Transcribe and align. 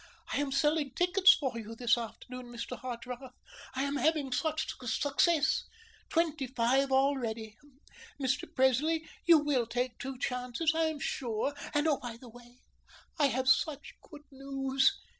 I 0.33 0.37
am 0.39 0.51
selling 0.51 0.95
tickets 0.95 1.35
for 1.35 1.59
you 1.59 1.75
this 1.75 1.95
afternoon, 1.95 2.47
Mr. 2.47 2.75
Hartrath. 2.75 3.33
I 3.75 3.83
am 3.83 3.97
having 3.97 4.31
such 4.31 4.65
success. 4.83 5.63
Twenty 6.09 6.47
five 6.47 6.91
already. 6.91 7.55
Mr. 8.19 8.47
Presley, 8.55 9.07
you 9.27 9.37
will 9.37 9.67
take 9.67 9.99
two 9.99 10.17
chances, 10.17 10.71
I 10.73 10.85
am 10.85 10.99
sure, 10.99 11.53
and, 11.75 11.87
oh, 11.87 11.97
by 11.99 12.17
the 12.17 12.29
way, 12.29 12.61
I 13.19 13.27
have 13.27 13.47
such 13.47 13.93
good 14.01 14.23
news. 14.31 14.91